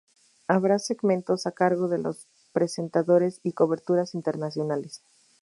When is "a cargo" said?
1.45-1.87